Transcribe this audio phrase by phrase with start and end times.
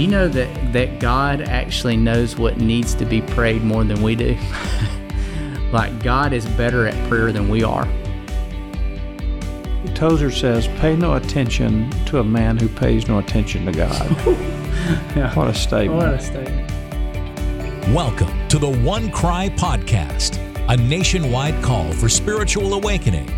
[0.00, 4.00] Do you know that, that God actually knows what needs to be prayed more than
[4.00, 4.34] we do?
[5.72, 7.86] like, God is better at prayer than we are.
[9.94, 14.10] Tozer says, pay no attention to a man who pays no attention to God.
[15.14, 15.34] yeah.
[15.34, 15.98] What a statement.
[15.98, 16.70] What a statement.
[17.94, 20.38] Welcome to the OneCry Podcast,
[20.70, 23.28] a nationwide call for spiritual awakening.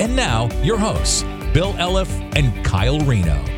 [0.00, 1.22] And now, your hosts,
[1.52, 3.55] Bill Elliff and Kyle Reno.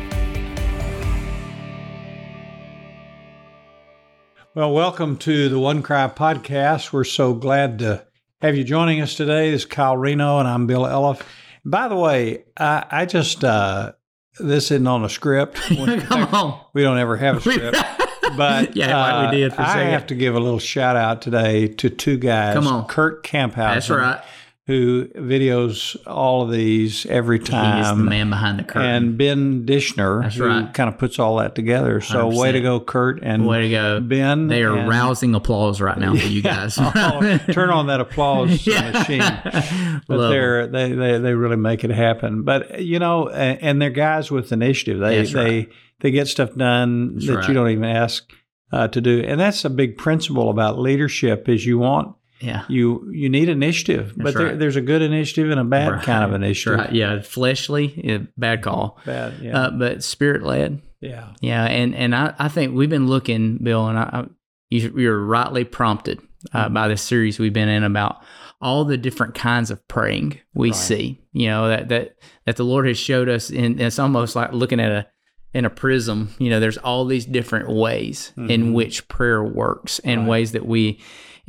[4.59, 6.91] Well, welcome to the OneCry podcast.
[6.91, 8.05] We're so glad to
[8.41, 9.51] have you joining us today.
[9.51, 11.21] This is Kyle Reno, and I'm Bill Elliff.
[11.63, 13.93] By the way, I, I just, uh,
[14.37, 15.55] this isn't on a script.
[15.61, 16.59] Come on.
[16.73, 17.77] We don't ever have a script.
[18.35, 21.21] But Yeah, like we did for uh, I have to give a little shout out
[21.21, 22.53] today to two guys.
[22.53, 22.85] Come on.
[22.85, 23.55] Kurt Camphausen.
[23.55, 24.21] That's right.
[24.69, 27.81] Who videos all of these every He time.
[27.81, 28.87] is the man behind the curtain.
[28.89, 30.71] and Ben Dishner, That's who right.
[30.73, 32.01] kind of puts all that together.
[32.01, 33.99] So way to go, Kurt and Way to go.
[33.99, 34.47] Ben.
[34.47, 36.77] They are and- rousing applause right now for you guys.
[37.01, 39.21] Oh, turn on that applause machine.
[40.07, 42.43] But they're they, they they really make it happen.
[42.43, 44.99] But you know, and, and they're guys with initiative.
[44.99, 45.69] They That's they right.
[46.01, 47.47] they get stuff done That's that right.
[47.47, 48.31] you don't even ask
[48.71, 49.21] uh, to do.
[49.25, 52.63] And that's a big principle about leadership: is you want Yeah.
[52.69, 54.59] you you need initiative, but there, right.
[54.59, 56.03] there's a good initiative and a bad Right.
[56.03, 56.79] kind of That's initiative.
[56.79, 56.93] Right.
[56.93, 57.21] Yeah.
[57.21, 58.97] Fleshly, bad call.
[59.05, 60.81] Bad, yeah, Uh, but spirit led.
[61.01, 61.33] yeah.
[61.41, 64.25] Yeah, and and I, I think we've been looking, Bill, and I, I
[64.69, 66.19] you, you're rightly prompted
[66.53, 66.73] uh, Mm-hmm.
[66.73, 68.21] by this series we've been in about
[68.61, 70.75] all the different kinds of praying we Right.
[70.77, 71.21] see.
[71.33, 74.79] You know that that that the Lord has showed us, and it's almost like looking
[74.79, 75.07] at a
[75.53, 76.29] in a prism.
[76.37, 78.73] You know, there's all these different ways in Mhm.
[78.73, 80.99] which prayer works, and ways that we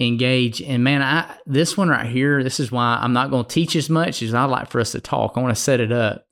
[0.01, 0.61] engage.
[0.63, 3.77] And man, I this one right here, this is why I'm not going to teach
[3.77, 5.35] as much as I'd like for us to talk.
[5.37, 6.27] I want to set it up.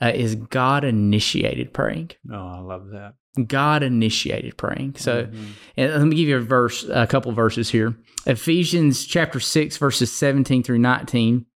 [0.00, 2.10] Uh, is God initiated praying?
[2.30, 3.14] Oh, I love that.
[3.48, 4.94] God initiated praying.
[4.98, 5.46] So, Mhm.
[5.76, 7.96] and let me give you a verse, a couple verses here.
[8.26, 11.46] Ephesians chapter 6, verses 17 through 19.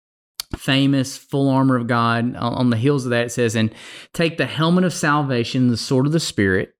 [0.56, 2.34] Famous full armor of God.
[2.36, 3.72] On on the heels of that, it says, And
[4.12, 6.72] take the helmet of salvation, the sword of the Spirit,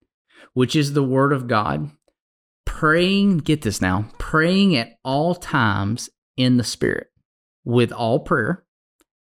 [0.54, 1.90] which is the word of God,
[2.80, 6.08] praying, get this now, praying at all times
[6.38, 7.08] in the Spirit,
[7.62, 8.64] with all prayer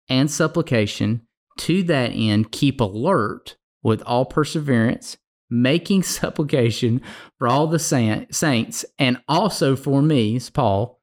[0.08, 1.24] and supplication.
[1.62, 5.18] To that end, keep alert with all perseverance,
[5.50, 7.02] making supplication
[7.40, 11.02] for all the saints and also for me, Paul,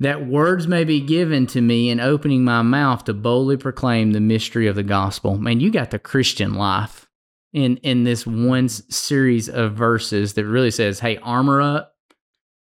[0.00, 4.20] that words may be given to me in opening my mouth to boldly proclaim the
[4.20, 5.38] mystery of the gospel.
[5.38, 7.06] Man, you got the Christian life
[7.52, 11.94] in in this one series of verses that really says, "Hey, armor up,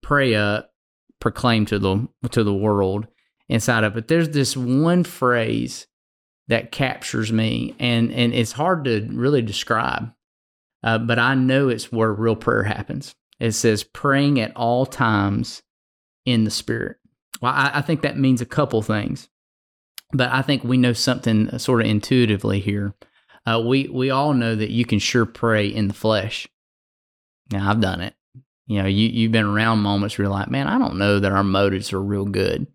[0.02, 0.72] pray up,
[1.20, 3.06] proclaim to the to the world
[3.48, 5.86] inside of it." But there's this one phrase
[6.48, 10.12] that captures me, and and it's hard to really describe
[10.82, 13.14] uh, but I know it's where real prayer happens.
[13.38, 15.62] It says praying at all times
[16.24, 16.96] in the Spirit.
[17.40, 19.28] Well, I, I think that means a couple things,
[20.12, 22.94] but I think we know something uh, sort of intuitively here.
[23.44, 26.48] Uh, we we all know that you can sure pray in the flesh.
[27.50, 28.14] Now I've done it.
[28.66, 31.32] You know, you you've been around moments where you're like, man, I don't know that
[31.32, 32.66] our motives are real good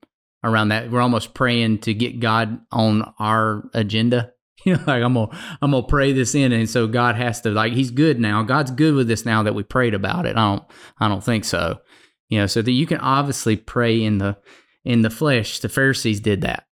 [0.44, 0.92] around that.
[0.92, 4.34] We're almost praying to get God on our agenda.
[4.66, 7.52] You know, like I'm gonna I'm gonna pray this in, and so God has to
[7.52, 8.42] like He's good now.
[8.42, 10.36] God's good with this now that we prayed about it.
[10.36, 10.64] I don't
[11.00, 11.80] I don't think so.
[12.28, 14.36] You know, so that you can obviously pray in the
[14.84, 15.60] in the flesh.
[15.60, 16.67] The Pharisees did that.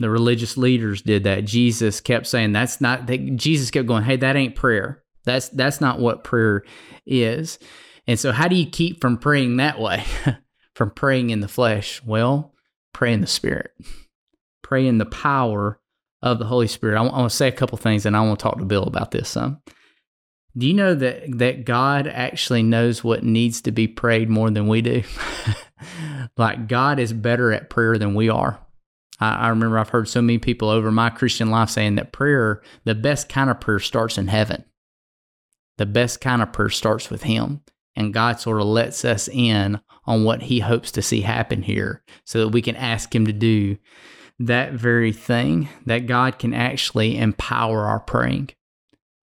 [0.00, 1.44] The religious leaders did that.
[1.44, 3.06] Jesus kept saying that's not.
[3.06, 5.02] That Jesus kept going, hey, that ain't prayer.
[5.24, 6.64] That's that's not what prayer
[7.06, 7.58] is.
[8.06, 10.04] And so, how do you keep from praying that way?
[10.74, 12.02] from praying in the flesh?
[12.04, 12.54] Well,
[12.92, 13.72] pray in the Spirit.
[14.62, 15.78] Pray in the power
[16.22, 16.98] of the Holy Spirit.
[16.98, 19.10] I want to say a couple things, and I want to talk to Bill about
[19.10, 19.60] this some.
[20.56, 24.66] Do you know that that God actually knows what needs to be prayed more than
[24.66, 25.02] we do?
[26.36, 28.58] like God is better at prayer than we are.
[29.20, 32.62] I, I remember I've heard so many people over my Christian life saying that prayer,
[32.84, 34.64] the best kind of prayer, starts in heaven.
[35.78, 37.62] The best kind of prayer starts with Him,
[37.96, 42.02] and God sort of lets us in on what He hopes to see happen here,
[42.24, 43.78] so that we can ask Him to do
[44.38, 48.50] that very thing that God can actually empower our praying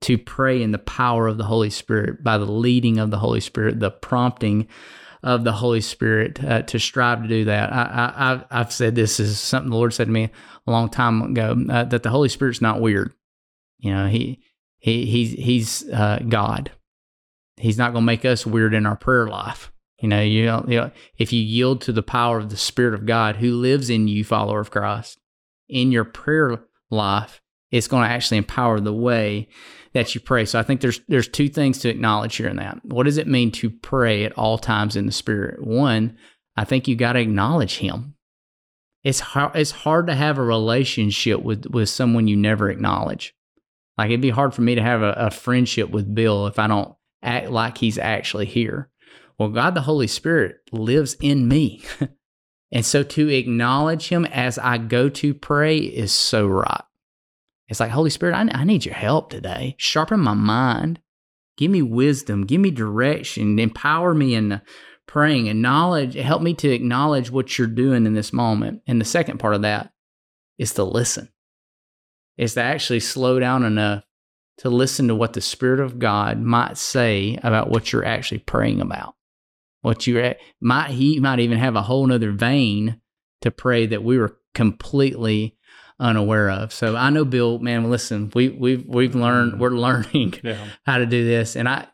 [0.01, 3.39] to pray in the power of the Holy Spirit by the leading of the Holy
[3.39, 4.67] Spirit, the prompting
[5.23, 7.71] of the Holy Spirit uh, to strive to do that.
[7.73, 10.29] I, I, I've- said this is something the Lord said to me
[10.65, 13.13] a long time ago uh, that the Holy Spirit's not weird.
[13.79, 14.41] You know, he
[14.79, 16.71] he he's he's uh, God.
[17.57, 19.71] He's not going to make us weird in our prayer life.
[19.99, 22.93] You know, you know, you know, if you yield to the power of the Spirit
[22.93, 25.19] of God who lives in you, follower of Christ,
[25.67, 26.59] in your prayer
[26.91, 27.41] life,
[27.71, 29.49] it's going to actually empower the way
[29.97, 30.45] that you pray.
[30.45, 32.85] So I think there's there's two things to acknowledge here in that.
[32.85, 35.65] What does it mean to pray at all times in the Spirit?
[35.65, 36.17] One,
[36.55, 38.15] I think you got to acknowledge Him.
[39.03, 39.55] It's hard.
[39.55, 43.33] It's hard to have a relationship with with someone you never acknowledge.
[43.97, 46.67] Like it'd be hard for me to have a, a friendship with Bill if I
[46.67, 48.89] don't act like He's actually here.
[49.39, 51.83] Well, God the Holy Spirit lives in me.
[52.71, 56.83] and so to acknowledge Him as I go to pray is so right.
[57.69, 59.75] It's like, Holy Spirit, I, I need your help today.
[59.77, 60.99] Sharpen my mind.
[61.57, 62.45] Give me wisdom.
[62.45, 63.59] Give me direction.
[63.59, 64.61] Empower me in
[65.07, 66.15] praying and knowledge.
[66.15, 68.81] Help me to acknowledge what you're doing in this moment.
[68.87, 69.91] And the second part of that
[70.57, 71.29] is to listen.
[72.37, 74.03] Is to actually slow down enough
[74.59, 78.81] to listen to what the Spirit of God might say about what you're actually praying
[78.81, 79.15] about.
[79.81, 82.99] What you might he might even have a whole nother vein
[83.41, 85.56] to pray that we were completely
[85.99, 86.71] unaware of.
[86.73, 89.61] So I know Bill, man, listen, we we've we've learned Mm-hmm.
[89.61, 90.65] we're learning Yeah.
[90.85, 91.55] how to do this.
[91.55, 91.87] And I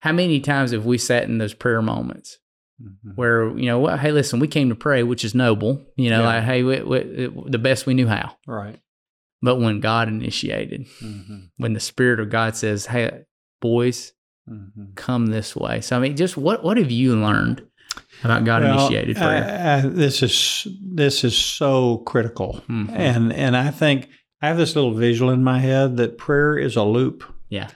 [0.00, 2.38] how many times have we sat in those prayer moments
[2.82, 3.14] Mhm.
[3.14, 6.20] where, you know, well, hey, listen, we came to pray, which is noble, you know,
[6.20, 6.26] Yeah.
[6.26, 8.36] like, hey, we, we, the best we knew how.
[8.46, 8.80] Right.
[9.42, 11.50] But when God initiated, Mhm.
[11.58, 13.24] when the Spirit of God says, hey,
[13.60, 14.14] boys,
[14.48, 14.94] Mhm.
[14.96, 15.82] come this way.
[15.82, 17.66] So, I mean, just what, what have you learned
[18.24, 19.82] about God Well, initiated prayer?
[19.82, 22.90] uh, uh, this is this is so critical, Mhm.
[22.92, 24.08] and and I think
[24.42, 27.68] I have this little visual in my head that prayer is a loop yeah.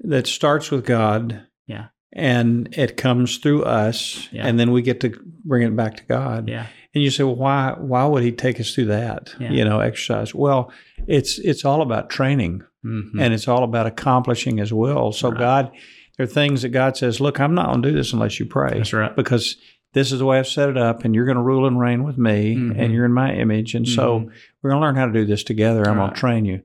[0.00, 1.86] that starts with God, Yeah.
[2.12, 4.46] and it comes through us, Yeah.
[4.46, 5.12] and then we get to
[5.44, 6.48] bring it back to God.
[6.48, 6.66] Yeah.
[6.94, 9.34] And you say, well, why why would He take us through that?
[9.40, 9.50] Yeah.
[9.52, 10.34] You know, exercise.
[10.34, 10.70] Well,
[11.06, 13.12] it's it's all about training, Mhm.
[13.18, 15.12] and it's all about accomplishing His will.
[15.12, 15.38] So Right.
[15.38, 15.70] God,
[16.18, 18.44] there are things that God says, look, I'm not going to do this unless you
[18.44, 19.16] pray That's right.
[19.16, 19.56] because
[19.94, 22.02] this is the way I've set it up, and you're going to rule and reign
[22.04, 22.78] with me, Mhm.
[22.78, 24.30] and you're in my image, and so Mhm.
[24.62, 25.80] we're going to learn how to do this together.
[25.80, 26.14] I'm going Right.
[26.14, 26.62] to train you.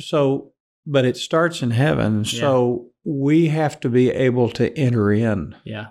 [0.00, 0.52] So,
[0.86, 5.88] but it starts in heaven, so we have to be able to enter in, Yeah.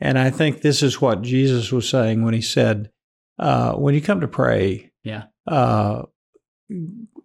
[0.00, 2.90] and I think this is what Jesus was saying when he said,
[3.38, 5.24] uh, "When you come to pray, Yeah.
[5.46, 6.04] uh,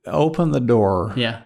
[0.06, 1.44] open the door." Yeah.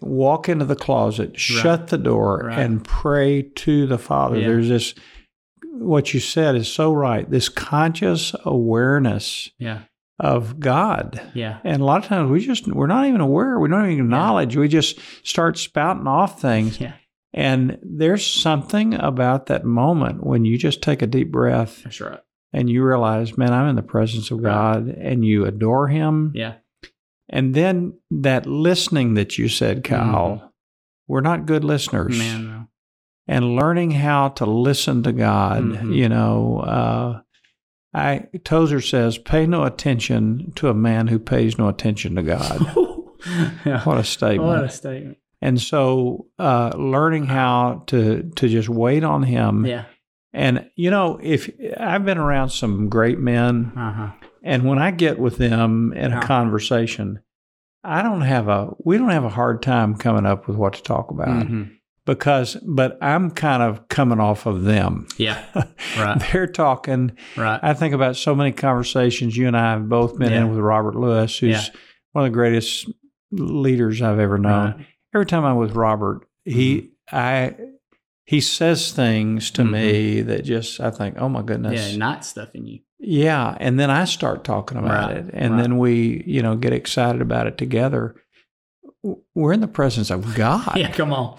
[0.00, 2.58] walk into the closet, shut the door, Right.
[2.60, 4.38] and pray to the Father.
[4.38, 4.46] Yeah.
[4.48, 4.94] There's this,
[5.72, 9.82] what you said is so right, this conscious awareness Yeah.
[10.18, 11.20] of God.
[11.34, 11.58] Yeah.
[11.64, 13.58] And a lot of times we just, we're not even aware.
[13.58, 14.56] We don't even acknowledge.
[14.56, 16.80] We just start spouting off things.
[16.80, 16.92] Yeah.
[17.34, 22.20] And there's something about that moment when you just take a deep breath That's right.
[22.52, 24.52] and you realize, man, I'm in the presence of Right.
[24.52, 26.32] God and you adore Him.
[26.34, 26.54] Yeah.
[27.30, 29.94] And then that listening that you said, mm-hmm.
[29.94, 30.52] Kyle,
[31.08, 32.16] we're not good listeners.
[32.18, 32.68] Man, no.
[33.28, 35.94] And learning how to listen to God, Mhm.
[35.94, 37.20] you know, uh,
[37.94, 42.60] I Tozer says, pay no attention to a man who pays no attention to God.
[43.66, 43.82] yeah.
[43.84, 44.48] what a statement!
[44.48, 45.18] What a statement.
[45.40, 49.84] and so, uh, learning how to to just wait on Him, Yeah.
[50.32, 54.08] and you know, if I've been around some great men, Uh huh.
[54.42, 57.20] and when I get with them in a conversation,
[57.84, 60.82] I don't have a we don't have a hard time coming up with what to
[60.82, 61.70] talk about Mhm.
[62.06, 65.06] Because but I'm kind of coming off of them.
[65.18, 65.42] Yeah.
[65.98, 66.22] Right.
[66.32, 67.12] They're talking.
[67.36, 67.60] Right.
[67.62, 70.40] I think about so many conversations you and I have both been Yeah.
[70.42, 71.74] in with Robert Lewis, who's Yeah.
[72.12, 72.90] one of the greatest
[73.30, 74.74] leaders I've ever known.
[74.76, 74.86] Right.
[75.14, 77.54] Every time I'm with Robert, he I
[78.24, 79.70] he says things to Mhm.
[79.72, 81.98] me that just I think, oh my goodness, Yeah.
[81.98, 82.80] Not stuff in you.
[82.98, 86.72] yeah, and then I start talking about Right, it, and then we, you know, get
[86.72, 88.14] excited about it together.
[89.34, 90.92] We're in the presence of God, Yeah.
[90.92, 91.36] Come on.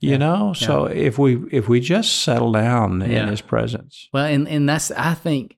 [0.00, 0.16] you Yeah.
[0.18, 0.52] know.
[0.52, 4.90] So if we if we just settle down in His presence, Well, and and that's
[4.92, 5.56] I think,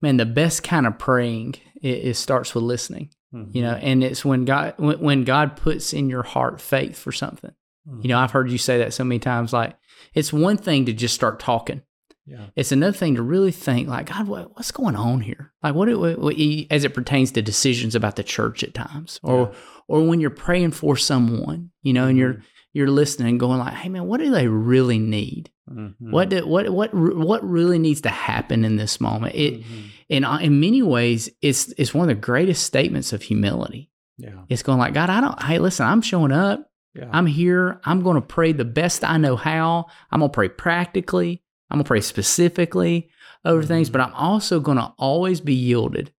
[0.00, 3.10] man, the best kind of praying it, it starts with listening.
[3.32, 3.60] You mm-hmm.
[3.60, 7.52] know, and it's when God when, when God puts in your heart faith for something.
[7.86, 8.24] You know, mm-hmm.
[8.24, 9.52] I've heard you say that so many times.
[9.52, 9.76] Like,
[10.14, 11.82] it's one thing to just start talking.
[12.26, 15.52] yeah, It's another thing to really think, like, God, what, what's going on here?
[15.62, 16.36] Like, what, what, what
[16.70, 19.52] as it pertains to decisions about the church at times, or
[19.90, 22.42] or when you're praying for someone, you know, and you're
[22.72, 25.50] you're listening and going like, hey man, what do they really need?
[25.68, 25.94] Mhm.
[25.98, 29.34] What do, what what what really needs to happen in this moment?
[29.34, 29.82] It Mhm.
[30.08, 33.90] in in many ways, it's it's one of the greatest statements of humility.
[34.18, 35.42] yeah, It's going like, God, I don't.
[35.42, 36.66] Hey, listen, I'm showing up.
[36.94, 37.80] yeah, I'm here.
[37.84, 39.86] I'm going to pray the best I know how.
[40.10, 41.42] I'm going to pray practically.
[41.70, 43.08] I'm going to pray specifically
[43.44, 46.12] over things, but I'm also going to always be yielded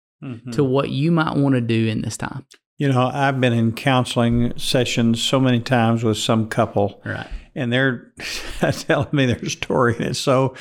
[0.51, 2.45] to what you might want to do in this time.
[2.77, 7.27] You know, I've been in counseling sessions so many times with some couple, Right.
[7.53, 8.11] and they're
[8.59, 10.55] telling me their story, and it's so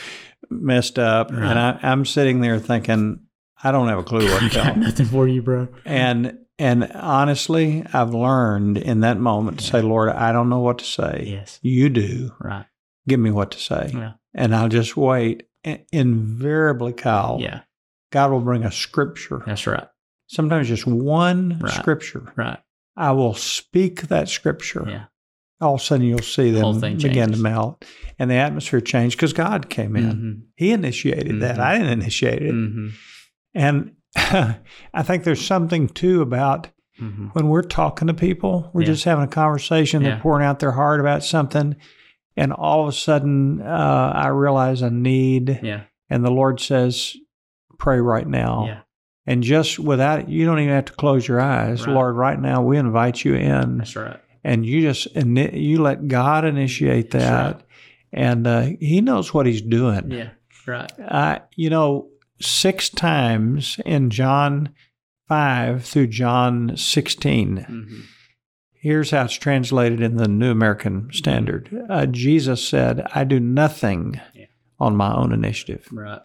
[0.51, 1.31] messed up.
[1.31, 1.43] Right.
[1.43, 3.21] And I, I'm sitting there thinking,
[3.63, 5.69] I don't have a clue what to tell nothing for you, bro.
[5.87, 10.79] And And honestly, I've learned in that moment to say, Lord, I don't know what
[10.81, 11.25] to say.
[11.27, 11.59] Yes.
[11.63, 12.33] You do.
[12.39, 12.67] Right.
[13.09, 13.93] Give me what to say.
[13.95, 14.13] Yeah.
[14.35, 15.45] And I'll just wait.
[15.65, 17.61] And invariably, Kyle, Yeah.
[18.13, 19.43] God will bring a scripture.
[19.47, 19.87] That's right.
[20.33, 21.73] Sometimes just one Right.
[21.73, 22.33] scripture.
[22.37, 22.59] Right.
[22.97, 24.85] I will speak that scripture.
[24.89, 25.05] Yeah.
[25.61, 27.85] All of a sudden, you'll see them begin to melt,
[28.19, 30.05] and the atmosphere changed because God came in.
[30.05, 30.43] Mhm.
[30.57, 31.57] He initiated that.
[31.57, 31.61] Mhm.
[31.61, 32.55] I didn't initiate it.
[32.55, 32.91] Mhm.
[33.55, 36.69] And I think there's something too about
[37.01, 37.31] Mhm.
[37.35, 38.87] when we're talking to people, we're Yeah.
[38.89, 40.21] just having a conversation, they're Yeah.
[40.21, 41.75] pouring out their heart about something,
[42.37, 45.83] and all of a sudden, uh, I realize a need, Yeah.
[46.09, 47.17] and the Lord says,
[47.79, 48.83] "Pray right now."
[49.27, 51.87] And just without, you don't even have to close your eyes.
[51.87, 51.93] Right.
[51.95, 54.19] Lord, right now we invite you in, That's right.
[54.43, 57.65] and you just ini- you let God initiate that, right.
[58.13, 60.11] and uh, He knows what He's doing.
[60.11, 60.31] Yeah.
[60.67, 60.91] Right.
[60.99, 62.09] Uh, you know,
[62.41, 64.71] six times in John
[65.29, 68.01] 5 through John 16, Mhm.
[68.73, 71.69] here's how it's translated in the New American Standard.
[71.89, 74.47] Uh, Jesus said, I do nothing Yeah.
[74.79, 75.87] on my own initiative.
[75.93, 76.21] Right.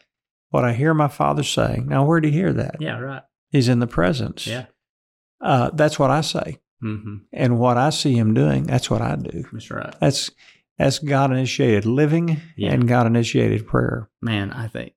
[0.56, 1.88] What I hear my Father saying.
[1.88, 2.78] Now, where did he hear that?
[2.80, 2.98] Yeah.
[3.00, 3.24] Right.
[3.52, 4.48] He's in the presence.
[4.48, 4.66] Yeah.
[5.42, 6.60] Uh, that's what I say.
[6.82, 9.44] hmm And what I see him doing, that's what I do.
[9.52, 9.94] That's right.
[10.00, 10.32] That's
[10.78, 12.72] that's God initiated living Yeah.
[12.72, 14.10] and God initiated prayer.
[14.22, 14.94] man, I think,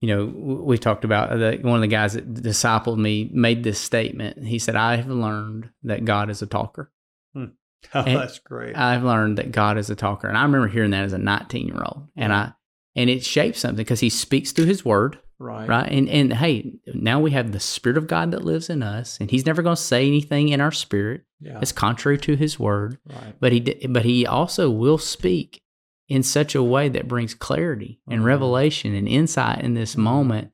[0.00, 0.26] you know,
[0.64, 4.44] we talked about the, one of the guys that discipled me made this statement.
[4.44, 6.90] He said, I have learned that God is a talker.
[7.36, 7.48] Oh,
[7.94, 8.76] And- that's great.
[8.76, 10.26] I've learned that God is a talker.
[10.28, 12.08] And I remember hearing that as a 19 year old.
[12.16, 12.52] And I,
[12.98, 15.68] and it shapes something because he speaks through his word, right.
[15.68, 15.90] right?
[15.90, 19.30] And, and hey, now we have the spirit of God that lives in us and
[19.30, 21.54] he's never going to say anything in our spirit Yeah.
[21.54, 22.98] that's contrary to his word.
[23.06, 23.34] right.
[23.40, 25.62] but he but he also will speak
[26.08, 28.24] in such a way that brings clarity and Mhm.
[28.24, 30.50] revelation and insight in this moment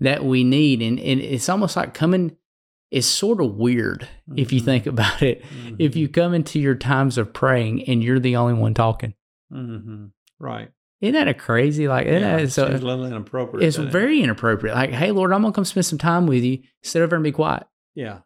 [0.00, 2.36] that we need and, and it's almost like coming
[2.90, 4.64] it's sort of weird if you Mhm.
[4.64, 5.44] think about it
[5.78, 9.14] if you come into your times of praying and you're the only one talking
[9.52, 10.06] Mm-hmm.
[10.38, 10.70] Right.
[11.00, 13.66] Isn't that a crazy like Yeah, that- it so a little inappropriate.
[13.66, 13.92] it's doesn't it?
[13.92, 17.14] very inappropriate like hey lord i'm gonna come spend some time with you sit over
[17.16, 18.18] and be quiet yeah.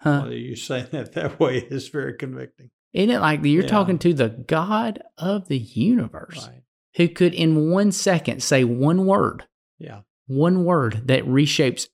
[0.00, 2.70] huh Well, you saying that that way is very convicting.
[2.92, 3.68] isn't it like you're Yeah.
[3.68, 6.62] talking to the god of the universe Right.
[6.96, 9.44] who could in one second say one word
[9.78, 10.00] Yeah.
[10.26, 11.88] one word that reshapes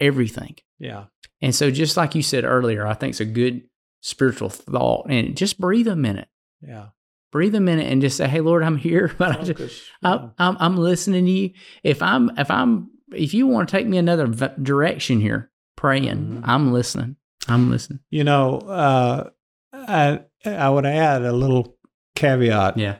[0.00, 0.56] everything.
[0.78, 1.04] Yeah.
[1.40, 3.62] And so, just like you said earlier, I think it's a good
[4.00, 5.06] spiritual thought.
[5.10, 6.28] And just breathe a minute,
[6.60, 6.88] Yeah.
[7.32, 9.82] Breathe a minute, and just say, "Hey, Lord, I'm here, but I just, Focus.
[10.04, 11.50] I'm, I'm, I'm listening to you.
[11.82, 16.04] If I'm, if I'm, if you want to take me another v- direction here, praying,
[16.06, 16.40] Mhm.
[16.44, 17.16] I'm listening.
[17.48, 17.98] I'm listening.
[18.10, 19.30] You know, uh,
[19.72, 21.76] I I would add a little
[22.14, 22.98] caveat Yeah,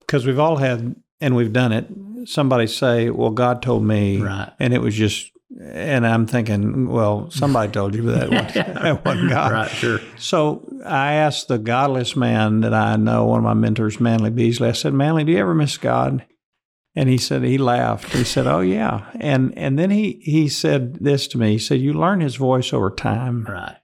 [0.00, 1.86] because we've all had and we've done it.
[2.26, 4.52] Somebody say, "Well, God told me," Right.
[4.60, 8.54] and it was just, and I'm thinking, "Well, somebody told you, that wasn't,
[9.04, 10.00] that God." right, sure.
[10.16, 14.68] So I asked the godless man that I know, one of my mentors, Manly Beasley.
[14.68, 16.24] I said, "Manly, do you ever miss God?"
[16.94, 18.12] And he said he laughed.
[18.12, 21.52] He said, "Oh yeah." And and then he he said this to me.
[21.52, 23.76] He said, "You learn His voice over time." Right.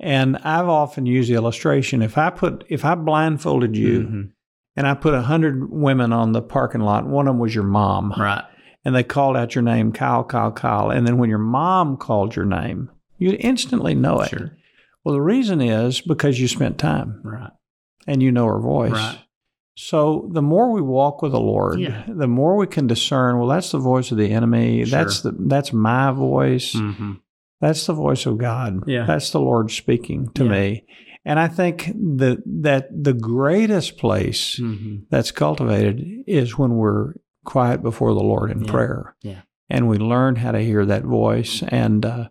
[0.00, 2.02] And I've often used the illustration.
[2.02, 4.30] If I put if I blindfolded you Mhm.
[4.74, 7.62] and I put a hundred women on the parking lot, one of them was your
[7.64, 8.42] mom, Right.
[8.84, 12.34] And they called out your name, Kyle, Kyle, Kyle, and then when your mom called
[12.36, 14.28] your name, you instantly know it.
[14.30, 14.56] Sure.
[15.04, 17.50] Well, the reason is because you spent time Right.
[18.06, 18.92] and you know her voice.
[18.92, 19.18] Right.
[19.74, 22.04] So the more we walk with the Lord, Yeah.
[22.06, 23.38] the more we can discern.
[23.38, 24.84] Well, that's the voice of the enemy.
[24.84, 24.98] Sure.
[24.98, 26.74] That's the that's my voice.
[26.74, 27.12] hmm
[27.60, 28.82] That's the voice of God.
[28.88, 29.06] Yeah.
[29.06, 30.50] That's the Lord speaking to Yeah.
[30.50, 30.84] me.
[31.24, 31.86] And I think
[32.18, 38.50] that that the greatest place hmm that's cultivated is when we're quiet before the Lord
[38.50, 38.70] in Yeah.
[38.70, 39.16] prayer.
[39.22, 39.40] Yeah.
[39.70, 41.62] And we learn how to hear that voice.
[41.68, 42.28] And uh,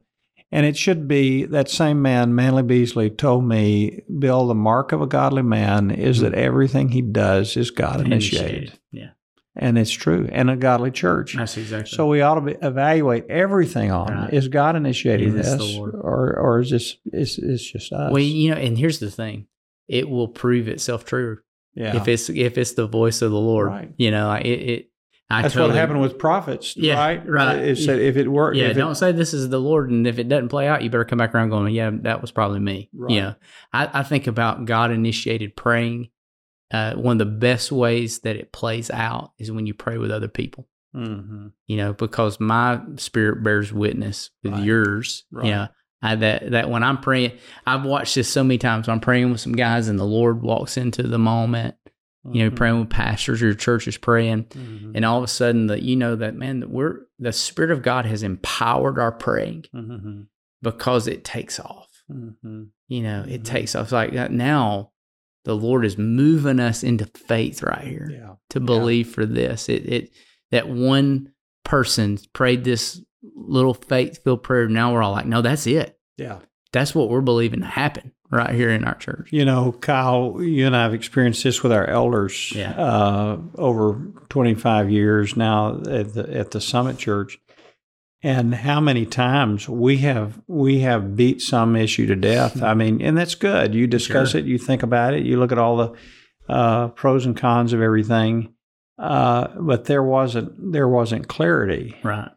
[0.51, 5.01] and it should be that same man, Manly Beasley, told me, Bill, the mark of
[5.01, 8.77] a godly man is that everything he does is God initiated.
[8.91, 9.11] Yeah.
[9.55, 10.29] And it's true.
[10.31, 11.35] And a godly church.
[11.35, 11.95] That's exactly.
[11.95, 14.33] So we ought to be, evaluate everything on Right.
[14.33, 18.11] is God initiating Is this this, or or is this is it's just us?
[18.11, 19.47] Well, you know, and here's the thing:
[19.87, 21.39] it will prove itself true
[21.75, 23.67] yeah, if it's if it's the voice of the Lord.
[23.69, 23.91] Right.
[23.97, 24.47] You know, it.
[24.47, 24.90] it
[25.31, 27.27] I that's totally, what happened with prophets, Yeah, right?
[27.27, 27.59] right.
[27.59, 30.19] It said if it worked, Yeah, if don't say this is the Lord, and if
[30.19, 32.89] it doesn't play out, you better come back around going, "Yeah, that was probably me."
[32.93, 33.15] Right.
[33.15, 33.35] Know,
[33.73, 36.09] I, I think about God initiated praying.
[36.73, 40.09] Uh, one of the best ways that it plays out is when you pray with
[40.11, 40.67] other people.
[40.95, 41.51] Mhm.
[41.67, 44.63] You know, because my spirit bears witness with Right.
[44.63, 45.25] yours.
[45.31, 45.45] Right.
[45.45, 45.67] You know,
[46.01, 47.33] I, that that when I'm praying,
[47.65, 48.89] I've watched this so many times.
[48.89, 51.75] I'm praying with some guys, and the Lord walks into the moment.
[52.23, 54.91] You know, praying with pastors, or your church is praying, Mhm.
[54.93, 57.81] and all of a sudden, that you know that man, that we're the Spirit of
[57.81, 60.27] God has empowered our praying, Mhm.
[60.61, 61.89] because it takes off.
[62.11, 62.67] Mhm.
[62.87, 63.45] You know, it Mhm.
[63.45, 63.85] takes off.
[63.85, 64.91] It's like now
[65.45, 68.33] the Lord is moving us into faith right here Yeah.
[68.51, 69.67] to believe for this.
[69.67, 70.11] It it
[70.51, 71.31] that one
[71.63, 73.01] person prayed this
[73.35, 74.67] little faith filled prayer.
[74.67, 75.97] Now we're all like, no, that's it.
[76.17, 76.39] Yeah.
[76.73, 79.27] That's what we're believing to happen right here in our church.
[79.31, 82.71] You know, Kyle, you and I have experienced this with our elders Yeah.
[82.71, 83.99] uh, over
[84.29, 87.39] 25 years now at the, at the Summit Church.
[88.23, 92.61] And how many times we have we have beat some issue to death.
[92.61, 93.73] I mean, and that's good.
[93.73, 94.39] You discuss Sure.
[94.41, 95.93] it, you think about it, you look at all the
[96.47, 98.53] uh, pros and cons of everything.
[98.99, 101.95] Uh, but there wasn't there wasn't clarity.
[102.03, 102.29] Right.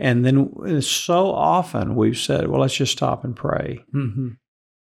[0.00, 3.84] And then so often we've said, well, let's just stop and pray.
[3.92, 4.28] Mm-hmm.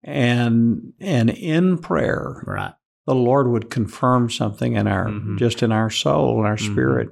[0.04, 2.72] And and in prayer, Right.
[3.06, 5.36] the Lord would confirm something in our Mhm.
[5.38, 6.72] just in our soul and our Mhm.
[6.72, 7.08] spirit,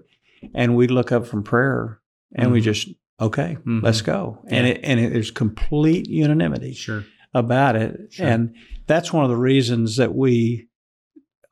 [0.55, 2.01] and we look up from prayer
[2.35, 2.65] and we Mhm.
[2.65, 2.89] just
[3.21, 3.83] okay, Mhm.
[3.83, 7.05] let's go, and it and it, there's complete unanimity Sure.
[7.35, 8.27] about it, Sure.
[8.27, 8.55] and
[8.87, 10.69] that's one of the reasons that we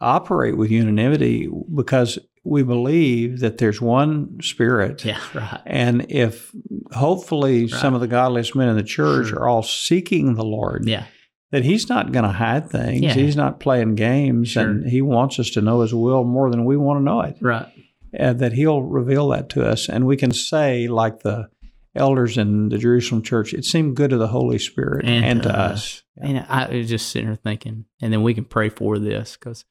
[0.00, 5.05] operate with unanimity because we believe that there's one spirit.
[5.05, 5.19] Yeah.
[5.35, 5.61] Right.
[5.67, 6.53] And if
[6.93, 9.41] hopefully some of the godliest men in the church Sure.
[9.41, 11.05] are all seeking the Lord, Yeah.
[11.50, 13.03] that he's not going to hide things.
[13.03, 13.15] Yeah.
[13.15, 14.62] He's not playing games, Sure.
[14.62, 17.37] and he wants us to know his will more than we want to know it.
[17.41, 17.67] Right.
[18.12, 21.49] And that he'll reveal that to us, and we can say, like the
[21.95, 26.03] elders in the Jerusalem church, it seemed good to the Holy Spirit and, to us.
[26.17, 29.65] And I was just sitting there thinking, and then we can pray for this because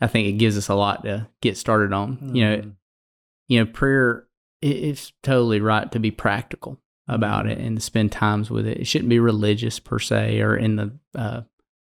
[0.00, 2.30] I think it gives us a lot to get started on.
[2.34, 2.72] You know,
[3.48, 4.26] you know, prayer
[4.60, 7.60] it, it's totally right to be practical about Mm-hmm.
[7.60, 8.78] it and to spend times with it.
[8.78, 11.42] It shouldn't be religious per se or in the uh,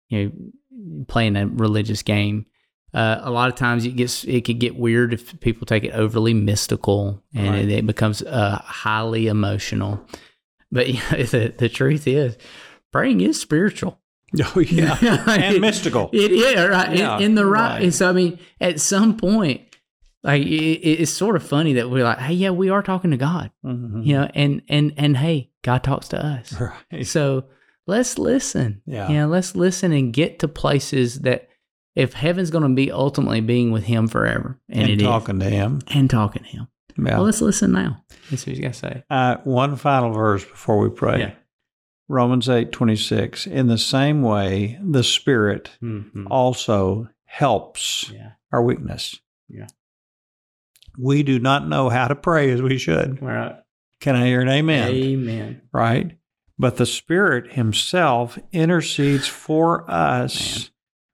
[0.09, 2.45] you know playing a religious game.
[2.93, 5.91] Uh, a lot of times it gets it could get weird if people take it
[5.91, 7.65] overly mystical and Right.
[7.65, 10.05] it, it becomes uh, highly emotional.
[10.71, 12.37] But you know, the the truth is,
[12.91, 13.99] praying is spiritual.
[14.55, 16.09] Oh yeah, and It- mystical.
[16.13, 16.91] it, yeah, right.
[16.91, 17.73] in- Yeah, in, the right.
[17.75, 17.81] right.
[17.83, 19.61] And so, I mean, at some point,
[20.23, 20.47] like it,
[20.85, 24.05] it's sort of funny that we're like, hey, yeah, we are talking to God, Mhm.
[24.05, 26.53] you know, and and and hey, God talks to us.
[26.59, 27.05] Right.
[27.07, 27.45] So
[27.87, 28.81] let's listen.
[28.85, 29.07] Yeah.
[29.07, 31.47] you know, let's listen and get to places that
[31.95, 35.39] if heaven's going to be ultimately being with Him forever, and, And, it is, talking
[35.39, 35.79] to him.
[35.87, 36.67] and talking to Him.
[36.97, 37.15] Yeah.
[37.15, 38.03] Well, let's listen now.
[38.29, 39.03] That's what you got to say.
[39.09, 41.19] Uh, one final verse before we pray.
[41.19, 41.31] Yeah.
[42.07, 43.45] Romans eight twenty six.
[43.47, 46.27] In the same way, the Spirit Mm-hmm.
[46.29, 48.31] also helps Yeah.
[48.51, 49.19] our weakness.
[49.49, 49.67] Yeah.
[50.97, 53.21] We do not know how to pray as we should.
[53.21, 53.55] Right.
[53.99, 54.89] Can I hear an amen?
[54.89, 55.61] Amen.
[55.71, 56.17] Right?
[56.57, 60.69] But the Spirit Himself intercedes for us Man.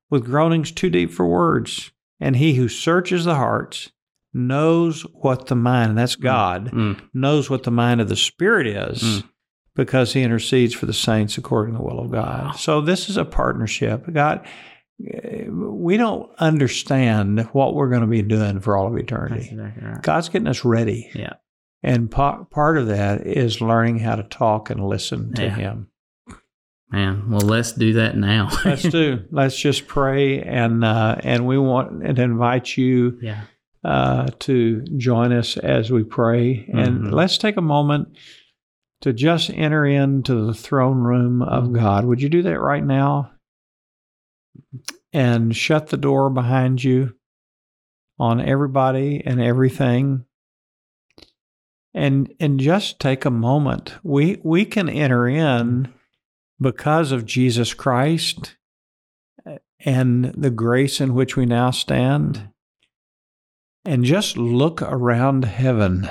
[0.09, 1.91] with groanings too deep for words.
[2.19, 3.91] And He who searches the hearts
[4.33, 6.99] knows what the mind, and that's God, Mm.
[7.13, 9.29] knows what the mind of the Spirit is Mm.
[9.75, 12.43] Because He intercedes for the saints according to the will of God.
[12.45, 12.51] Wow.
[12.53, 14.05] So this is a partnership.
[14.11, 14.45] God,
[14.99, 19.49] we don't understand what we're going to be doing for all of eternity.
[19.51, 20.01] exactly right.
[20.01, 21.09] God's getting us ready.
[21.13, 21.33] Yeah.
[21.81, 25.55] And pa- part of that is learning how to talk and listen to Yeah.
[25.55, 25.87] Him.
[26.91, 28.49] Man, well, let's do that now.
[28.65, 29.23] Let's do.
[29.31, 33.41] Let's just pray, and uh, and we want to invite you yeah.
[33.83, 37.11] uh, to join us as we pray, and Mhm.
[37.11, 38.09] let's take a moment
[39.03, 41.73] to just enter into the throne room of Mhm.
[41.73, 42.05] God.
[42.05, 43.31] Would you do that right now?
[45.11, 47.13] And shut the door behind you
[48.17, 50.23] on everybody and everything.
[51.93, 53.95] And and just take a moment.
[54.03, 55.93] We we can enter in
[56.61, 58.55] because of Jesus Christ
[59.81, 62.47] and the grace in which we now stand.
[63.83, 66.09] And just look around heaven.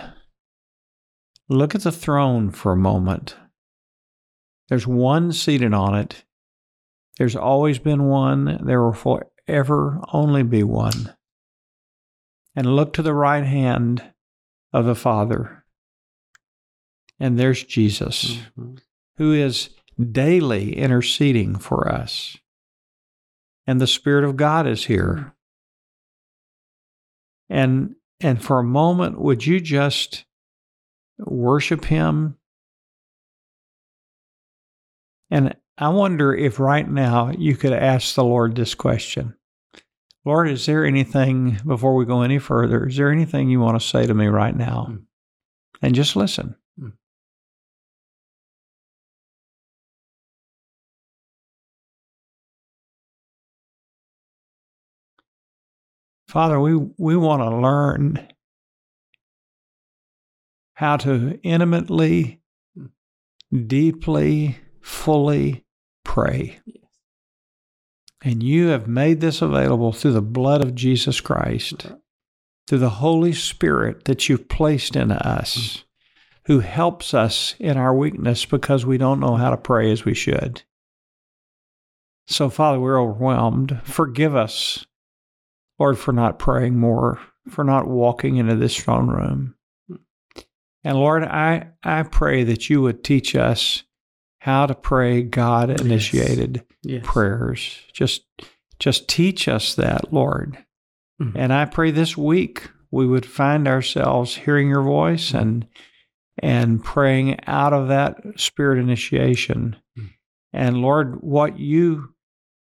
[1.53, 3.37] Look at the throne for a moment.
[4.69, 6.25] There's one seated on it.
[7.19, 8.65] There's always been one.
[8.65, 11.15] There will forever only be one.
[12.57, 14.15] And look to the right hand
[14.73, 15.67] of the Father.
[17.21, 18.81] And there's Jesus, Mhm.
[19.19, 19.69] who is
[20.01, 22.39] daily interceding for us.
[23.67, 25.35] And the Spirit of God is here.
[27.51, 30.25] And and for a moment, would you just
[31.25, 32.37] worship him?
[35.31, 39.35] And I wonder if right now you could ask the Lord this question.
[40.25, 42.87] Lord, is there anything before we go any further?
[42.87, 44.89] Is there anything you want to say to me right now?
[44.91, 45.05] Mm.
[45.81, 46.55] And just listen.
[46.79, 46.93] Mm.
[56.29, 58.29] Father, we, we want to learn
[60.83, 62.41] how to intimately
[63.69, 65.65] deeply, fully
[66.05, 66.59] pray.
[68.25, 71.87] And you have made this available through the blood of Jesus Christ,
[72.67, 76.53] through the Holy Spirit that you've placed in us, mm-hmm.
[76.53, 80.15] who helps us in our weakness because we don't know how to pray as we
[80.15, 80.65] should.
[82.27, 83.81] So, Father, we're overwhelmed.
[83.85, 84.85] Forgive us,
[85.79, 89.55] Lord, for not praying more, for not walking into this throne room.
[90.85, 93.85] And Lord, I, I pray that you would teach us
[94.41, 97.03] how to pray God initiated Yes.
[97.05, 97.79] prayers.
[97.93, 98.23] Just
[98.81, 100.59] just teach us that, Lord.
[101.21, 101.33] Mhm.
[101.37, 105.67] And I pray this week we would find ourselves hearing your voice and
[106.43, 109.77] and praying out of that spirit initiation.
[109.97, 110.11] Mhm.
[110.53, 112.15] And Lord, what you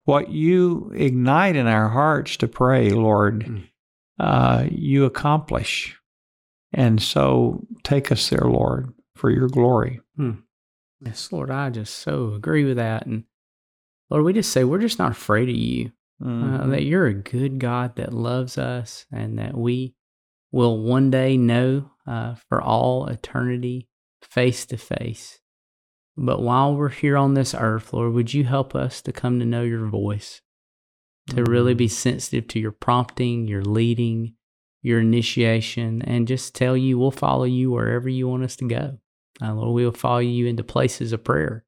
[0.04, 3.63] what you ignite in our hearts to pray, Lord, Mhm.
[4.19, 5.95] uh, you accomplish.
[6.74, 10.00] And so take us there, Lord, for your glory.
[11.04, 13.06] Yes, Lord, I just so agree with that.
[13.06, 13.24] And
[14.10, 15.92] Lord, we just say we're just not afraid of you.
[16.24, 16.70] uh, Mhm.
[16.70, 19.96] that you're a good God that loves us and that we
[20.52, 23.88] will one day know uh, for all eternity
[24.22, 25.40] face to face.
[26.16, 29.46] But while we're here on this earth, Lord, would you help us to come to
[29.46, 30.42] know your voice,
[31.30, 34.36] to really be sensitive to your prompting, your leading,
[34.82, 38.98] your initiation, and just tell you we'll follow you wherever you want us to go.
[39.41, 41.65] Uh, Lord, we will follow you into places of prayer.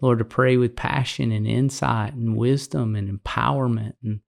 [0.00, 4.20] Lord, to pray with passion and insight and wisdom and empowerment and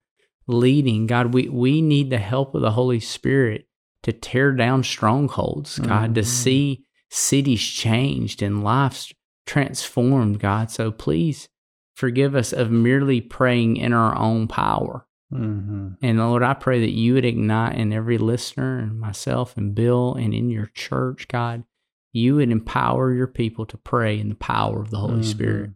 [0.47, 1.07] leading.
[1.07, 3.67] God, we, we need the help of the Holy Spirit
[4.03, 6.25] to tear down strongholds, God, to Mhm.
[6.25, 9.13] see cities changed and lives
[9.45, 10.71] transformed, God.
[10.71, 11.47] So please
[11.93, 15.05] forgive us of merely praying in our own power.
[15.31, 15.97] Mhm.
[16.01, 20.13] And Lord, I pray that you would ignite in every listener and myself and Bill
[20.15, 21.63] and in your church, God,
[22.11, 25.25] you would empower your people to pray in the power of the Holy Mhm.
[25.25, 25.71] Spirit.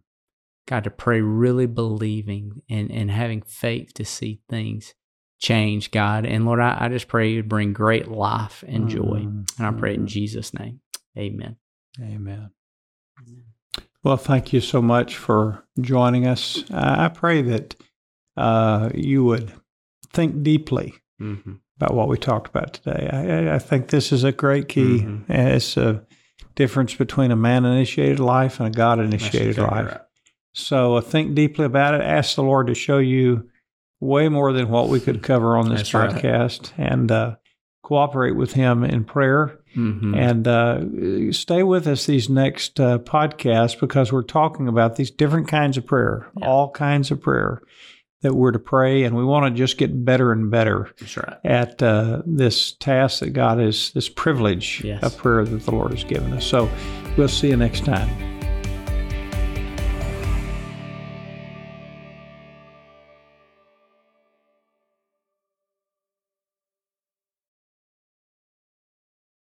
[0.66, 4.94] God, to pray really believing and, and having faith to see things
[5.38, 6.26] change, God.
[6.26, 9.20] And Lord, I, I just pray you would bring great life and joy.
[9.26, 9.58] Mhm.
[9.58, 10.08] And I pray it in Mhm.
[10.08, 10.80] Jesus' name.
[11.16, 11.56] Amen.
[12.00, 12.50] Amen.
[14.02, 16.64] Well, thank you so much for joining us.
[16.70, 17.76] I pray that
[18.36, 19.52] uh, you would
[20.12, 21.52] think deeply Mm-hmm.
[21.80, 23.08] about what we talked about today.
[23.10, 24.98] I, I- think this is a great key.
[25.00, 25.24] Mhm.
[25.30, 26.04] It's a
[26.54, 29.96] difference between a man initiated life and a God initiated life.
[30.52, 32.02] So uh, think deeply about it.
[32.02, 33.48] Ask the Lord to show you
[33.98, 36.10] way more than what we could cover on this That's right.
[36.10, 37.36] podcast and uh,
[37.82, 39.58] cooperate with Him in prayer.
[39.74, 40.14] Mm-hmm.
[40.14, 45.48] And uh, stay with us these next uh, podcasts because we're talking about these different
[45.48, 46.46] kinds of prayer, Yeah.
[46.46, 47.62] all kinds of prayer
[48.26, 49.04] that we're to pray.
[49.04, 51.36] And we want to just get better and better right.
[51.44, 55.02] at uh, this task that God has, this privilege Yes.
[55.02, 56.44] of prayer that the Lord has given us.
[56.44, 56.68] So
[57.16, 58.35] we'll see you next time.